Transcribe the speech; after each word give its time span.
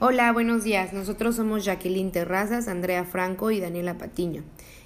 Hola, 0.00 0.30
buenos 0.32 0.62
días. 0.62 0.92
Nosotros 0.92 1.34
somos 1.34 1.64
Jacqueline 1.64 2.12
Terrazas, 2.12 2.68
Andrea 2.68 3.04
Franco 3.04 3.50
y 3.50 3.58
Daniela 3.58 3.98
Patiño. 3.98 4.44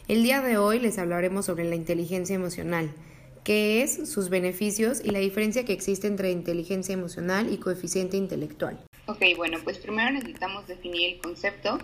El 0.08 0.22
día 0.22 0.40
de 0.40 0.56
hoy 0.56 0.78
les 0.78 0.96
hablaremos 0.96 1.44
sobre 1.44 1.64
la 1.64 1.74
inteligencia 1.74 2.34
emocional, 2.34 2.90
qué 3.44 3.82
es, 3.82 4.10
sus 4.10 4.30
beneficios 4.30 5.02
y 5.04 5.10
la 5.10 5.18
diferencia 5.18 5.66
que 5.66 5.74
existe 5.74 6.06
entre 6.06 6.30
inteligencia 6.30 6.94
emocional 6.94 7.52
y 7.52 7.58
coeficiente 7.58 8.16
intelectual. 8.16 8.80
Ok, 9.04 9.20
bueno, 9.36 9.58
pues 9.62 9.76
primero 9.76 10.10
necesitamos 10.12 10.66
definir 10.66 11.12
el 11.12 11.20
concepto 11.20 11.76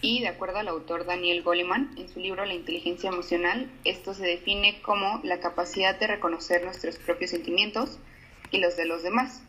y 0.00 0.22
de 0.22 0.28
acuerdo 0.28 0.56
al 0.56 0.68
autor 0.68 1.04
Daniel 1.04 1.42
Goleman, 1.42 1.94
en 1.98 2.08
su 2.08 2.18
libro 2.18 2.46
La 2.46 2.54
inteligencia 2.54 3.10
emocional, 3.10 3.70
esto 3.84 4.14
se 4.14 4.24
define 4.24 4.80
como 4.80 5.20
la 5.22 5.38
capacidad 5.38 6.00
de 6.00 6.06
reconocer 6.06 6.64
nuestros 6.64 6.96
propios 6.96 7.32
sentimientos 7.32 7.98
y 8.52 8.58
los 8.58 8.74
de 8.78 8.86
los 8.86 9.02
demás 9.02 9.42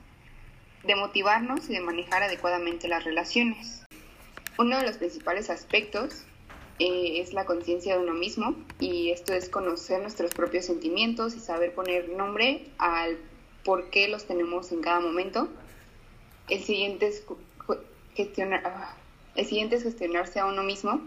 de 0.86 0.96
motivarnos 0.96 1.70
y 1.70 1.74
de 1.74 1.80
manejar 1.82 2.24
adecuadamente 2.24 2.88
las 2.88 3.04
relaciones. 3.04 3.84
Uno 4.58 4.78
de 4.78 4.86
los 4.86 4.98
principales 4.98 5.50
aspectos 5.50 6.24
eh, 6.80 7.22
es 7.22 7.34
la 7.34 7.46
conciencia 7.46 7.96
de 7.96 8.04
uno 8.04 8.14
mismo 8.14 8.56
y 8.80 9.12
esto 9.12 9.34
es 9.34 9.50
conocer 9.50 10.02
nuestros 10.02 10.32
propios 10.34 10.66
sentimientos 10.66 11.36
y 11.36 11.40
saber 11.40 11.74
poner 11.74 12.10
nombre 12.10 12.68
al 12.78 13.18
por 13.64 13.90
qué 13.90 14.08
los 14.08 14.26
tenemos 14.26 14.72
en 14.72 14.82
cada 14.82 15.00
momento. 15.00 15.50
El 16.48 16.64
siguiente 16.64 17.08
es, 17.08 17.26
gestionar, 18.14 18.62
ah, 18.66 18.96
el 19.36 19.46
siguiente 19.46 19.78
es 19.78 19.84
gestionarse 19.84 20.40
a 20.40 20.46
uno 20.46 20.64
mismo, 20.64 21.02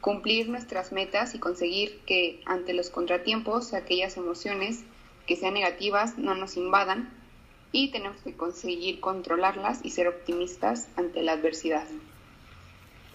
cumplir 0.00 0.48
nuestras 0.48 0.92
metas 0.92 1.34
y 1.34 1.38
conseguir 1.38 2.00
que 2.06 2.42
ante 2.44 2.74
los 2.74 2.90
contratiempos 2.90 3.72
aquellas 3.72 4.16
emociones 4.16 4.84
que 5.26 5.36
sean 5.36 5.54
negativas 5.54 6.18
no 6.18 6.34
nos 6.34 6.56
invadan 6.56 7.23
y 7.74 7.88
tenemos 7.88 8.18
que 8.22 8.36
conseguir 8.36 9.00
controlarlas 9.00 9.80
y 9.82 9.90
ser 9.90 10.06
optimistas 10.06 10.86
ante 10.96 11.24
la 11.24 11.32
adversidad. 11.32 11.84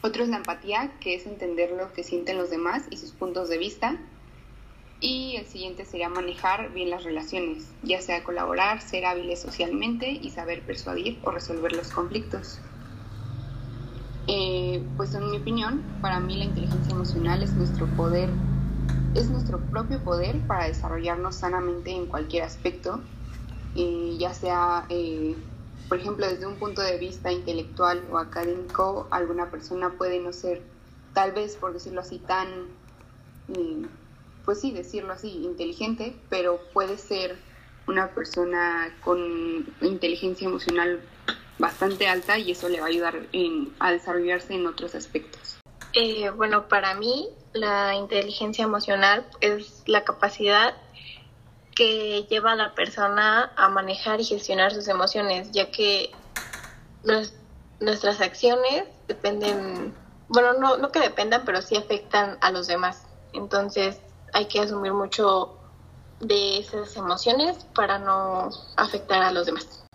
Otro 0.01 0.21
es 0.21 0.27
la 0.27 0.35
empatía, 0.35 0.91
que 0.99 1.15
es 1.15 1.25
entender 1.25 1.71
lo 1.71 1.93
que 1.93 2.03
sienten 2.03 2.37
los 2.37 2.49
demás 2.49 2.83
y 2.89 2.97
sus 2.97 3.11
puntos 3.11 3.47
de 3.47 3.57
vista. 3.57 3.95
Y 4.99 5.37
el 5.37 5.45
siguiente 5.45 5.85
sería 5.85 6.09
manejar 6.09 6.73
bien 6.73 6.89
las 6.89 7.05
relaciones, 7.05 7.71
ya 7.83 8.01
sea 8.01 8.25
colaborar, 8.25 8.81
ser 8.81 9.05
hábiles 9.05 9.39
socialmente 9.39 10.09
y 10.09 10.29
saber 10.29 10.61
persuadir 10.63 11.19
o 11.23 11.31
resolver 11.31 11.71
los 11.71 11.87
conflictos. 11.91 12.59
Eh, 14.27 14.83
pues 14.97 15.15
en 15.15 15.31
mi 15.31 15.37
opinión, 15.37 15.81
para 16.01 16.19
mí 16.19 16.35
la 16.35 16.43
inteligencia 16.43 16.93
emocional 16.93 17.43
es 17.43 17.53
nuestro 17.53 17.87
poder, 17.95 18.29
es 19.15 19.29
nuestro 19.29 19.61
propio 19.71 20.03
poder 20.03 20.37
para 20.47 20.65
desarrollarnos 20.65 21.35
sanamente 21.35 21.91
en 21.91 22.07
cualquier 22.07 22.43
aspecto 22.43 23.01
ya 23.75 24.33
sea, 24.33 24.85
eh, 24.89 25.35
por 25.87 25.99
ejemplo, 25.99 26.27
desde 26.27 26.45
un 26.45 26.57
punto 26.57 26.81
de 26.81 26.97
vista 26.97 27.31
intelectual 27.31 28.03
o 28.11 28.17
académico, 28.17 29.07
alguna 29.11 29.49
persona 29.49 29.91
puede 29.97 30.19
no 30.19 30.33
ser, 30.33 30.61
tal 31.13 31.31
vez, 31.31 31.55
por 31.55 31.73
decirlo 31.73 32.01
así, 32.01 32.19
tan, 32.19 32.47
mm, 33.47 33.85
pues 34.45 34.61
sí, 34.61 34.71
decirlo 34.71 35.13
así, 35.13 35.29
inteligente, 35.43 36.15
pero 36.29 36.59
puede 36.73 36.97
ser 36.97 37.37
una 37.87 38.09
persona 38.09 38.95
con 39.03 39.65
inteligencia 39.81 40.47
emocional 40.47 41.01
bastante 41.57 42.07
alta 42.07 42.37
y 42.37 42.51
eso 42.51 42.69
le 42.69 42.79
va 42.79 42.85
a 42.85 42.89
ayudar 42.89 43.15
a 43.79 43.91
desarrollarse 43.91 44.53
en 44.53 44.67
otros 44.67 44.95
aspectos. 44.95 45.59
Eh, 45.93 46.29
bueno, 46.29 46.67
para 46.67 46.93
mí 46.93 47.29
la 47.53 47.95
inteligencia 47.95 48.63
emocional 48.63 49.25
es 49.41 49.83
la 49.87 50.03
capacidad 50.03 50.75
que 51.79 52.25
lleva 52.29 52.51
a 52.51 52.55
la 52.57 52.75
persona 52.75 53.53
a 53.55 53.69
manejar 53.69 54.19
y 54.19 54.25
gestionar 54.25 54.73
sus 54.73 54.89
emociones, 54.89 55.49
ya 55.51 55.71
que 55.71 56.11
nuestras 57.79 58.19
acciones 58.19 58.83
dependen, 59.07 59.93
bueno, 60.27 60.55
no, 60.59 60.75
no 60.75 60.91
que 60.91 60.99
dependan, 60.99 61.43
pero 61.45 61.61
sí 61.61 61.77
afectan 61.77 62.37
a 62.41 62.51
los 62.51 62.67
demás. 62.67 63.03
Entonces 63.31 64.01
hay 64.33 64.49
que 64.49 64.59
asumir 64.59 64.91
mucho 64.91 65.57
de 66.19 66.59
esas 66.59 66.97
emociones 66.97 67.65
para 67.73 67.97
no 67.97 68.49
afectar 68.75 69.23
a 69.23 69.31
los 69.31 69.45
demás. 69.45 69.85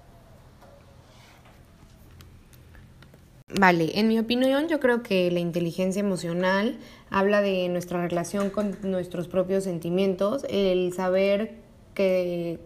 Vale, 3.48 3.98
en 4.00 4.08
mi 4.08 4.18
opinión 4.18 4.68
yo 4.68 4.80
creo 4.80 5.02
que 5.02 5.30
la 5.30 5.40
inteligencia 5.40 6.00
emocional 6.00 6.78
habla 7.10 7.42
de 7.42 7.68
nuestra 7.68 8.00
relación 8.00 8.48
con 8.48 8.78
nuestros 8.80 9.28
propios 9.28 9.64
sentimientos, 9.64 10.46
el 10.48 10.94
saber 10.94 11.62
qué 11.94 12.58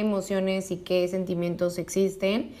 emociones 0.00 0.70
y 0.70 0.78
qué 0.78 1.08
sentimientos 1.08 1.78
existen, 1.78 2.52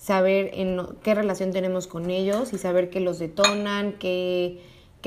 saber 0.00 0.50
en 0.54 0.78
qué 1.02 1.14
relación 1.14 1.52
tenemos 1.52 1.86
con 1.86 2.10
ellos 2.10 2.54
y 2.54 2.58
saber 2.58 2.88
qué 2.88 3.00
los 3.00 3.18
detonan, 3.18 3.92
qué, 3.98 4.58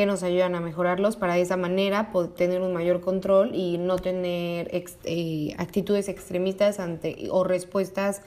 nos 0.06 0.22
ayudan 0.22 0.53
a 0.53 0.62
mejorarlos. 0.62 1.16
Para 1.16 1.33
de 1.33 1.41
esa 1.41 1.57
manera 1.57 2.12
poder 2.12 2.31
tener 2.31 2.62
un 2.62 2.73
mayor 2.73 3.01
control 3.01 3.56
y 3.56 3.79
no 3.79 3.97
tener 3.97 4.69
eh, 4.72 5.56
actitudes 5.57 6.09
extremistas 6.09 6.79
ante 6.79 7.28
o 7.31 7.44
respuestas 7.44 8.22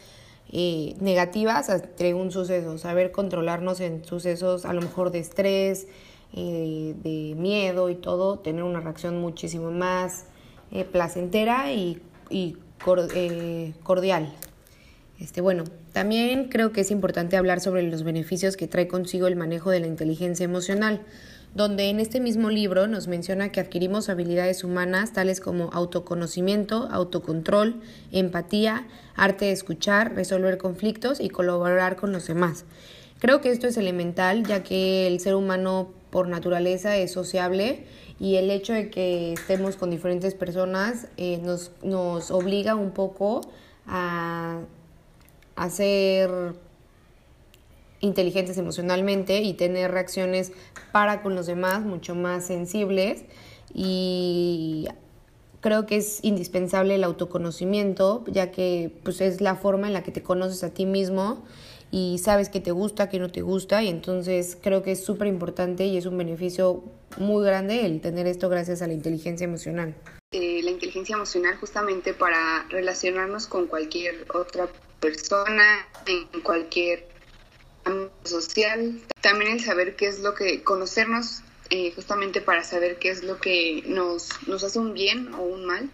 eh, 0.52 0.94
negativas 1.00 1.70
ante 1.70 2.14
un 2.14 2.32
suceso, 2.32 2.78
saber 2.78 3.12
controlarnos 3.12 3.80
en 3.80 4.04
sucesos 4.04 4.64
a 4.64 4.72
lo 4.72 4.80
mejor 4.80 5.12
de 5.12 5.20
estrés, 5.20 5.86
eh, 6.34 6.94
de 7.02 7.34
miedo 7.36 7.90
y 7.90 7.94
todo, 7.94 8.40
tener 8.40 8.64
una 8.64 8.80
reacción 8.80 9.20
muchísimo 9.20 9.70
más 9.70 10.26
placentera 10.90 11.72
y 11.72 12.02
y 12.30 12.56
eh, 13.14 13.72
cordial. 13.82 14.32
Este, 15.18 15.40
bueno, 15.40 15.64
también 15.92 16.48
creo 16.48 16.72
que 16.72 16.82
es 16.82 16.90
importante 16.90 17.36
hablar 17.36 17.60
sobre 17.60 17.82
los 17.82 18.02
beneficios 18.02 18.56
que 18.56 18.68
trae 18.68 18.86
consigo 18.86 19.26
el 19.26 19.36
manejo 19.36 19.70
de 19.70 19.80
la 19.80 19.86
inteligencia 19.86 20.44
emocional, 20.44 21.00
donde 21.54 21.88
en 21.88 22.00
este 22.00 22.20
mismo 22.20 22.50
libro 22.50 22.86
nos 22.86 23.08
menciona 23.08 23.50
que 23.50 23.60
adquirimos 23.60 24.10
habilidades 24.10 24.62
humanas 24.62 25.14
tales 25.14 25.40
como 25.40 25.70
autoconocimiento, 25.72 26.88
autocontrol, 26.90 27.80
empatía, 28.12 28.86
arte 29.14 29.46
de 29.46 29.52
escuchar, 29.52 30.14
resolver 30.14 30.58
conflictos 30.58 31.18
y 31.18 31.30
colaborar 31.30 31.96
con 31.96 32.12
los 32.12 32.26
demás. 32.26 32.66
Creo 33.18 33.40
que 33.40 33.50
esto 33.50 33.66
es 33.66 33.78
elemental 33.78 34.44
ya 34.44 34.62
que 34.62 35.06
el 35.06 35.18
ser 35.20 35.34
humano 35.34 35.88
por 36.10 36.28
naturaleza 36.28 36.96
es 36.98 37.12
sociable 37.12 37.86
y 38.18 38.36
el 38.36 38.50
hecho 38.50 38.72
de 38.72 38.90
que 38.90 39.34
estemos 39.34 39.76
con 39.76 39.90
diferentes 39.90 40.34
personas 40.34 41.08
eh, 41.16 41.38
nos, 41.42 41.72
nos 41.82 42.30
obliga 42.30 42.74
un 42.74 42.92
poco 42.92 43.42
a, 43.86 44.60
a 45.54 45.70
ser 45.70 46.54
inteligentes 48.00 48.56
emocionalmente 48.58 49.42
y 49.42 49.54
tener 49.54 49.90
reacciones 49.90 50.52
para 50.92 51.22
con 51.22 51.34
los 51.34 51.46
demás 51.46 51.82
mucho 51.84 52.14
más 52.14 52.46
sensibles. 52.46 53.24
Y 53.74 54.88
creo 55.60 55.86
que 55.86 55.96
es 55.96 56.20
indispensable 56.22 56.94
el 56.94 57.04
autoconocimiento 57.04 58.24
ya 58.28 58.50
que 58.50 58.92
pues 59.02 59.20
es 59.20 59.40
la 59.40 59.56
forma 59.56 59.88
en 59.88 59.92
la 59.92 60.02
que 60.02 60.12
te 60.12 60.22
conoces 60.22 60.62
a 60.64 60.70
ti 60.70 60.86
mismo 60.86 61.42
y 61.90 62.18
sabes 62.18 62.48
que 62.48 62.60
te 62.60 62.72
gusta, 62.72 63.08
que 63.08 63.18
no 63.18 63.30
te 63.30 63.42
gusta 63.42 63.82
y 63.82 63.88
entonces 63.88 64.58
creo 64.60 64.82
que 64.82 64.92
es 64.92 65.04
súper 65.04 65.28
importante 65.28 65.84
y 65.86 65.96
es 65.96 66.06
un 66.06 66.18
beneficio 66.18 66.82
muy 67.18 67.44
grande 67.44 67.86
el 67.86 68.00
tener 68.00 68.26
esto 68.26 68.48
gracias 68.48 68.82
a 68.82 68.86
la 68.86 68.92
inteligencia 68.92 69.44
emocional. 69.44 69.94
Eh, 70.32 70.60
la 70.62 70.70
inteligencia 70.70 71.14
emocional 71.14 71.56
justamente 71.56 72.12
para 72.12 72.66
relacionarnos 72.68 73.46
con 73.46 73.66
cualquier 73.66 74.26
otra 74.34 74.68
persona, 75.00 75.86
en 76.06 76.40
cualquier 76.42 77.06
ámbito 77.84 78.12
social, 78.24 79.00
también 79.20 79.52
el 79.52 79.60
saber 79.60 79.94
qué 79.94 80.08
es 80.08 80.20
lo 80.20 80.34
que, 80.34 80.64
conocernos 80.64 81.42
eh, 81.70 81.92
justamente 81.94 82.40
para 82.40 82.64
saber 82.64 82.98
qué 82.98 83.10
es 83.10 83.22
lo 83.22 83.38
que 83.38 83.84
nos, 83.86 84.28
nos 84.48 84.64
hace 84.64 84.78
un 84.78 84.94
bien 84.94 85.32
o 85.34 85.42
un 85.42 85.64
mal 85.64 85.90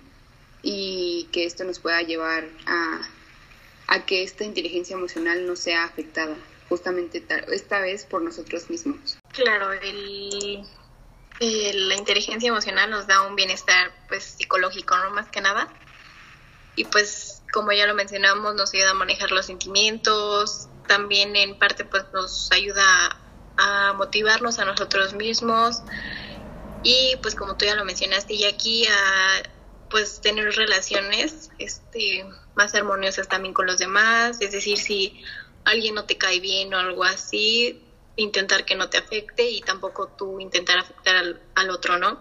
y 0.63 1.29
que 1.33 1.45
esto 1.45 1.65
nos 1.65 1.79
pueda 1.79 2.03
llevar 2.03 2.49
a 2.67 3.01
a 3.87 4.07
que 4.07 4.23
esta 4.23 4.45
inteligencia 4.45 4.95
emocional 4.95 5.47
no 5.47 5.57
sea 5.57 5.85
afectada, 5.85 6.37
justamente 6.69 7.25
esta 7.49 7.81
vez 7.81 8.05
por 8.05 8.23
nosotros 8.23 8.71
mismos. 8.71 9.19
Claro, 9.33 9.73
el, 9.73 10.63
la 11.41 11.95
inteligencia 11.97 12.49
emocional 12.49 12.91
nos 12.91 13.07
da 13.07 13.23
un 13.23 13.37
bienestar 13.37 13.93
pues 14.09 14.25
psicológico, 14.25 14.97
¿no? 14.97 15.11
Más 15.11 15.29
que 15.29 15.41
nada. 15.41 15.69
Y 16.77 16.85
pues 16.85 17.43
como 17.53 17.73
ya 17.73 17.87
lo 17.87 17.95
mencionamos, 17.95 18.55
nos 18.55 18.73
ayuda 18.73 18.91
a 18.91 18.95
manejar 18.95 19.31
los 19.31 19.47
sentimientos, 19.47 20.69
también 20.87 21.37
en 21.37 21.59
parte 21.59 21.85
pues 21.85 22.05
nos 22.13 22.51
ayuda 22.53 22.85
a 23.57 23.93
motivarnos 23.93 24.59
a 24.59 24.65
nosotros 24.65 25.13
mismos 25.13 25.83
y 26.83 27.17
pues 27.23 27.35
como 27.35 27.57
tú 27.57 27.65
ya 27.65 27.75
lo 27.75 27.85
mencionaste 27.85 28.35
y 28.35 28.45
aquí 28.45 28.87
a 28.87 29.43
pues 29.93 30.23
tener 30.23 30.51
relaciones 30.57 31.51
este 31.59 32.25
más 32.55 32.75
armoniosas 32.75 33.29
también 33.29 33.53
con 33.55 33.67
los 33.67 33.79
demás, 33.79 34.39
es 34.41 34.51
decir, 34.51 34.79
si 34.79 35.23
alguien 35.65 35.95
no 35.95 36.07
te 36.07 36.17
cae 36.17 36.41
bien 36.41 36.73
o 36.75 36.79
algo 36.79 37.05
así, 37.05 37.81
intentar 38.17 38.65
que 38.65 38.75
no 38.75 38.89
te 38.89 38.97
afecte 38.97 39.49
y 39.49 39.61
tampoco 39.61 40.09
tú 40.09 40.41
intentar 40.41 40.79
afectar 40.79 41.15
al, 41.17 41.41
al 41.55 41.71
otro, 41.71 41.99
¿no? 41.99 42.19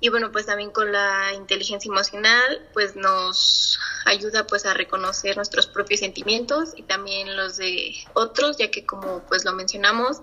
Y 0.00 0.10
bueno, 0.10 0.30
pues 0.30 0.46
también 0.46 0.70
con 0.70 0.92
la 0.92 1.32
inteligencia 1.34 1.88
emocional, 1.88 2.68
pues 2.72 2.94
nos 2.94 3.78
ayuda 4.04 4.46
pues 4.46 4.64
a 4.64 4.74
reconocer 4.74 5.36
nuestros 5.36 5.66
propios 5.66 6.00
sentimientos 6.00 6.70
y 6.76 6.82
también 6.82 7.36
los 7.36 7.56
de 7.56 7.96
otros, 8.12 8.58
ya 8.58 8.70
que 8.70 8.86
como 8.86 9.24
pues 9.26 9.44
lo 9.44 9.54
mencionamos, 9.54 10.20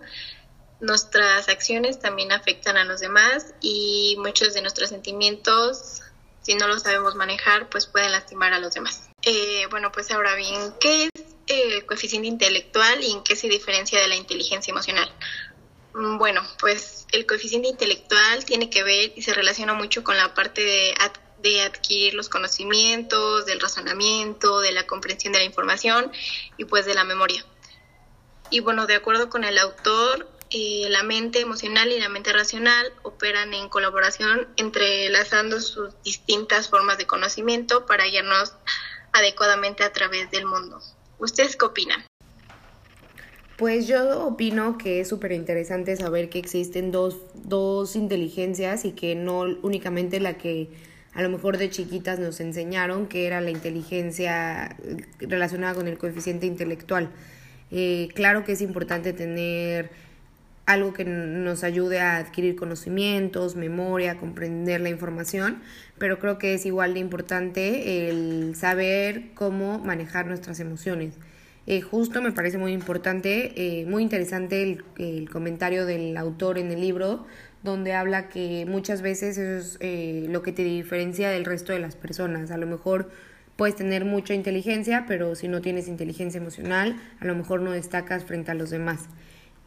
nuestras 0.80 1.50
acciones 1.50 2.00
también 2.00 2.31
afectan 2.31 2.77
a 2.77 2.86
los 2.86 3.01
demás 3.01 3.54
y 3.60 4.16
muchos 4.19 4.54
de 4.54 4.62
nuestros 4.62 4.89
sentimientos, 4.89 6.01
si 6.41 6.55
no 6.55 6.67
los 6.67 6.81
sabemos 6.81 7.15
manejar, 7.15 7.69
pues 7.69 7.85
pueden 7.85 8.11
lastimar 8.11 8.53
a 8.53 8.59
los 8.59 8.73
demás. 8.73 9.09
Eh, 9.23 9.67
bueno, 9.69 9.91
pues 9.91 10.11
ahora 10.11 10.35
bien, 10.35 10.73
¿qué 10.79 11.09
es 11.13 11.23
el 11.47 11.85
coeficiente 11.85 12.27
intelectual 12.27 13.03
y 13.03 13.11
en 13.11 13.23
qué 13.23 13.35
se 13.35 13.47
diferencia 13.47 13.99
de 13.99 14.07
la 14.07 14.15
inteligencia 14.15 14.71
emocional? 14.71 15.11
Mm, 15.93 16.17
bueno, 16.17 16.41
pues 16.59 17.05
el 17.11 17.25
coeficiente 17.25 17.67
intelectual 17.67 18.45
tiene 18.45 18.69
que 18.69 18.83
ver 18.83 19.13
y 19.15 19.21
se 19.21 19.33
relaciona 19.33 19.73
mucho 19.73 20.03
con 20.03 20.17
la 20.17 20.33
parte 20.33 20.63
de, 20.63 20.95
de, 21.43 21.61
adquirir 21.61 22.13
los 22.13 22.29
conocimientos, 22.29 23.45
del 23.45 23.59
razonamiento, 23.59 24.61
de 24.61 24.71
la 24.71 24.88
comprensión 24.88 25.33
de 25.33 25.39
la 25.39 25.45
información 25.45 26.11
y 26.57 26.65
pues 26.65 26.85
de 26.85 26.95
la 26.95 27.03
memoria. 27.03 27.45
Y 28.49 28.61
bueno, 28.61 28.88
de 28.88 28.95
acuerdo 28.95 29.29
con 29.29 29.43
el 29.43 29.57
autor, 29.57 30.29
eh, 30.53 30.88
la 30.89 31.03
mente 31.03 31.39
emocional 31.39 31.92
y 31.94 32.00
la 32.00 32.09
mente 32.09 32.33
racional 32.33 32.92
operan 33.03 33.53
en 33.53 33.69
colaboración 33.69 34.50
entrelazando 34.57 35.62
sus 35.62 35.94
distintas 36.03 36.69
formas 36.69 36.98
de 36.98 37.07
conocimiento 37.07 37.86
para 37.86 38.06
guiarnos 38.06 38.53
adecuadamente 39.13 39.83
a 39.83 39.94
través 39.94 40.30
del 40.30 40.45
mundo. 40.45 40.81
¿Ustedes 41.19 41.56
qué 41.56 41.65
opinan? 41.65 42.03
Pues 43.56 43.88
yo 43.88 44.25
opino 44.25 44.77
que 44.77 45.00
es 45.00 45.07
súper 45.07 45.31
interesante 45.31 45.95
saber 45.95 46.30
que 46.30 46.39
existen 46.39 46.92
dos, 46.92 47.18
dos 47.33 47.95
inteligencias 47.95 48.83
y 48.83 48.92
que 48.92 49.15
no 49.15 49.42
únicamente 49.62 50.19
la 50.19 50.38
que 50.38 50.69
a 51.13 51.21
lo 51.21 51.30
mejor 51.30 51.57
de 51.57 51.69
chiquitas 51.69 52.19
nos 52.19 52.42
enseñaron, 52.42 53.07
que 53.07 53.25
era 53.25 53.39
la 53.39 53.51
inteligencia 53.51 54.75
relacionada 55.19 55.75
con 55.75 55.88
el 55.88 55.98
coeficiente 55.98 56.45
intelectual. 56.45 57.09
Eh, 57.69 58.09
claro 58.15 58.44
que 58.44 58.51
es 58.51 58.62
importante 58.62 59.13
tener 59.13 59.92
algo 60.66 60.94
que 60.94 61.06
nos 61.06 61.63
ayude 61.63 62.00
a 62.00 62.18
adquirir 62.18 62.56
conocimientos, 62.56 63.56
memoria, 63.56 64.18
comprender 64.18 64.81
la 64.81 64.90
información, 64.90 65.62
pero 65.98 66.19
creo 66.19 66.38
que 66.38 66.54
es 66.54 66.66
igual 66.66 66.94
de 66.94 67.00
importante 67.00 68.10
el 68.10 68.56
saber 68.56 69.31
cómo 69.34 69.80
manejar 69.80 70.28
nuestras 70.28 70.60
emociones. 70.60 71.16
Eh, 71.68 71.81
justo 71.81 72.22
me 72.22 72.31
parece 72.31 72.58
muy 72.58 72.74
importante, 72.74 73.54
eh, 73.56 73.86
muy 73.86 74.02
interesante 74.02 74.84
el, 74.98 75.30
comentario 75.30 75.86
del 75.86 76.18
autor 76.18 76.58
en 76.58 76.72
el 76.72 76.81
libro, 76.81 77.25
donde 77.63 77.94
habla 77.94 78.30
que 78.30 78.66
muchas 78.68 79.04
veces 79.04 79.38
es 79.38 79.78
eh, 79.80 80.25
lo 80.30 80.42
que 80.42 80.52
te 80.52 80.63
diferencia 80.63 81.30
del 81.30 81.46
resto 81.46 81.74
de 81.74 81.80
las 81.80 81.96
personas. 81.96 82.50
A 82.50 82.58
lo 82.58 82.66
mejor 82.66 83.12
puedes 83.56 83.75
tener 83.75 84.06
mucha 84.06 84.34
inteligencia, 84.34 85.06
pero 85.08 85.36
si 85.36 85.48
no 85.48 85.62
tienes 85.62 85.88
inteligencia 85.88 86.40
emocional, 86.40 87.00
a 87.19 87.25
lo 87.25 87.36
mejor 87.36 87.62
no 87.62 87.72
destacas 87.72 88.25
frente 88.25 88.50
a 88.50 88.56
los 88.56 88.72
demás. 88.72 89.08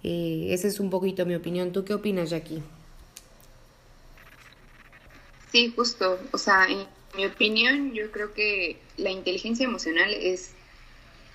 Eh, 0.05 0.49
esa 0.51 0.69
es 0.69 0.79
un 0.81 0.91
poquito 0.91 1.25
mi 1.25 1.35
opinión. 1.35 1.73
¿Tú 1.73 1.85
qué 1.85 1.95
opinas, 1.95 2.29
Jackie? 2.29 2.63
Sí, 5.51 5.73
justo. 5.75 6.19
O 6.31 6.39
sea, 6.39 6.67
en 6.67 6.87
mi 7.17 7.25
opinión, 7.25 7.95
yo 7.95 8.13
creo 8.13 8.35
que 8.35 8.77
la 8.99 9.11
inteligencia 9.11 9.65
emocional 9.65 10.13
es 10.13 10.53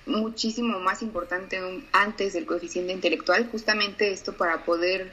muchísimo 0.06 0.78
más 0.78 1.02
importante 1.02 1.58
antes 1.92 2.32
del 2.32 2.46
coeficiente 2.46 2.92
intelectual, 2.92 3.48
justamente 3.50 4.12
esto 4.12 4.36
para 4.36 4.64
poder 4.64 5.12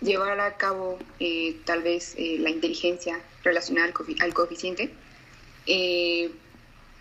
llevar 0.00 0.38
a 0.40 0.56
cabo 0.56 0.98
eh, 1.18 1.56
tal 1.64 1.82
vez 1.82 2.14
eh, 2.16 2.36
la 2.38 2.50
inteligencia 2.50 3.20
relacionada 3.42 3.92
al, 4.20 4.34
coeficiente, 4.34 4.92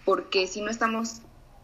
porque 0.04 0.48
si 0.48 0.62
no 0.62 0.72
estamos 0.72 1.22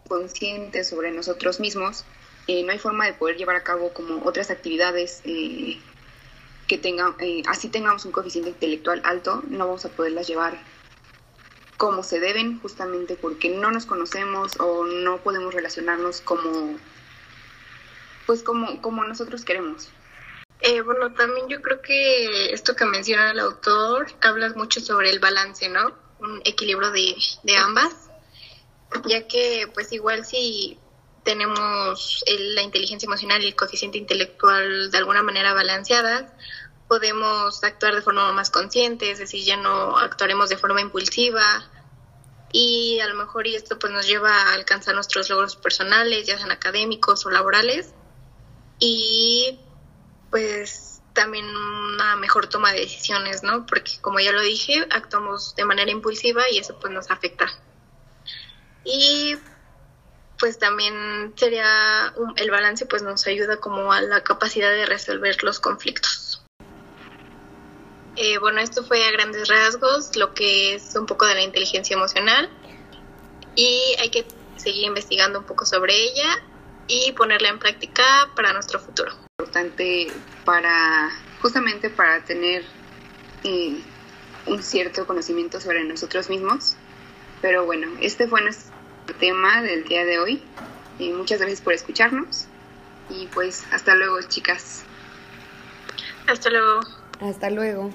conscientes 0.08 0.88
sobre 0.88 1.10
nosotros 1.10 1.60
mismos, 1.60 2.04
eh, 2.46 2.62
no 2.62 2.72
hay 2.72 2.78
forma 2.78 3.06
de 3.06 3.14
poder 3.14 3.36
llevar 3.36 3.56
a 3.56 3.64
cabo 3.64 3.92
como 3.94 4.22
otras 4.24 4.50
actividades 4.50 5.22
eh, 5.24 5.78
que 6.66 6.78
tengan, 6.78 7.14
eh, 7.20 7.42
así 7.46 7.68
tengamos 7.68 8.04
un 8.04 8.12
coeficiente 8.12 8.50
intelectual 8.50 9.00
alto, 9.04 9.42
no 9.48 9.66
vamos 9.66 9.84
a 9.84 9.90
poderlas 9.90 10.26
llevar 10.26 10.62
como 11.78 12.02
se 12.02 12.20
deben, 12.20 12.60
justamente 12.60 13.16
porque 13.16 13.48
no 13.50 13.70
nos 13.70 13.86
conocemos 13.86 14.60
o 14.60 14.84
no 14.84 15.22
podemos 15.22 15.54
relacionarnos 15.54 16.20
como, 16.20 16.78
pues 18.26 18.42
como, 18.42 18.80
como 18.80 19.04
nosotros 19.04 19.44
queremos. 19.44 19.90
bueno, 20.84 21.12
también 21.14 21.48
yo 21.48 21.60
creo 21.60 21.82
que 21.82 22.52
esto 22.52 22.76
que 22.76 22.84
menciona 22.84 23.32
el 23.32 23.40
autor 23.40 24.06
habla 24.22 24.50
mucho 24.54 24.80
sobre 24.80 25.10
el 25.10 25.18
balance, 25.18 25.68
¿no? 25.68 25.92
Un 26.20 26.40
equilibrio 26.44 26.90
de, 26.90 27.16
de 27.42 27.56
ambas, 27.56 28.08
ya 29.06 29.26
que 29.26 29.68
pues 29.72 29.92
igual 29.92 30.24
si 30.24 30.78
tenemos 31.24 32.22
la 32.28 32.62
inteligencia 32.62 33.06
emocional 33.06 33.42
y 33.42 33.48
el 33.48 33.56
coeficiente 33.56 33.98
intelectual 33.98 34.90
de 34.90 34.98
alguna 34.98 35.22
manera 35.22 35.54
balanceadas, 35.54 36.30
podemos 36.88 37.64
actuar 37.64 37.94
de 37.94 38.02
forma 38.02 38.30
más 38.32 38.50
consciente, 38.50 39.10
es 39.10 39.18
decir, 39.18 39.42
ya 39.44 39.56
no 39.56 39.96
actuaremos 39.98 40.48
de 40.50 40.58
forma 40.58 40.80
impulsiva 40.80 41.64
y 42.52 43.00
a 43.00 43.08
lo 43.08 43.14
mejor 43.14 43.46
esto 43.48 43.78
pues 43.78 43.92
nos 43.92 44.06
lleva 44.06 44.30
a 44.30 44.54
alcanzar 44.54 44.94
nuestros 44.94 45.28
logros 45.30 45.56
personales, 45.56 46.26
ya 46.26 46.36
sean 46.36 46.52
académicos 46.52 47.24
o 47.26 47.30
laborales 47.30 47.94
y 48.78 49.58
pues 50.30 51.00
también 51.14 51.46
una 51.46 52.16
mejor 52.16 52.48
toma 52.48 52.72
de 52.72 52.80
decisiones, 52.80 53.42
¿no? 53.42 53.66
Porque 53.66 53.92
como 54.00 54.20
ya 54.20 54.32
lo 54.32 54.42
dije, 54.42 54.86
actuamos 54.90 55.54
de 55.54 55.64
manera 55.64 55.90
impulsiva 55.90 56.42
y 56.50 56.58
eso 56.58 56.78
pues 56.78 56.92
nos 56.92 57.10
afecta. 57.10 57.46
Y 58.84 59.36
pues 60.38 60.58
también 60.58 61.32
sería 61.36 62.12
el 62.36 62.50
balance 62.50 62.86
pues 62.86 63.02
nos 63.02 63.26
ayuda 63.26 63.58
como 63.58 63.92
a 63.92 64.00
la 64.00 64.22
capacidad 64.22 64.70
de 64.70 64.86
resolver 64.86 65.42
los 65.42 65.60
conflictos. 65.60 66.42
Eh, 68.16 68.38
bueno, 68.38 68.60
esto 68.60 68.84
fue 68.84 69.04
a 69.06 69.10
grandes 69.10 69.48
rasgos 69.48 70.14
lo 70.16 70.34
que 70.34 70.74
es 70.74 70.94
un 70.94 71.06
poco 71.06 71.26
de 71.26 71.34
la 71.34 71.42
inteligencia 71.42 71.94
emocional 71.94 72.48
y 73.56 73.96
hay 73.98 74.10
que 74.10 74.26
seguir 74.56 74.84
investigando 74.84 75.40
un 75.40 75.46
poco 75.46 75.66
sobre 75.66 75.94
ella 75.94 76.42
y 76.86 77.12
ponerla 77.12 77.48
en 77.48 77.58
práctica 77.58 78.04
para 78.36 78.52
nuestro 78.52 78.78
futuro. 78.78 79.12
Importante 79.40 80.08
para 80.44 81.10
justamente 81.40 81.90
para 81.90 82.24
tener 82.24 82.64
eh, 83.42 83.80
un 84.46 84.62
cierto 84.62 85.06
conocimiento 85.06 85.60
sobre 85.60 85.84
nosotros 85.84 86.28
mismos. 86.28 86.76
Pero 87.42 87.64
bueno, 87.64 87.88
este 88.00 88.28
fue 88.28 88.40
nuestro 88.42 88.73
tema 89.12 89.62
del 89.62 89.84
día 89.84 90.04
de 90.04 90.18
hoy. 90.18 90.42
Y 90.98 91.10
muchas 91.12 91.38
gracias 91.38 91.60
por 91.60 91.72
escucharnos. 91.72 92.46
Y 93.10 93.26
pues 93.28 93.64
hasta 93.72 93.94
luego, 93.94 94.20
chicas. 94.22 94.84
Hasta 96.26 96.50
luego. 96.50 96.80
Hasta 97.20 97.50
luego. 97.50 97.90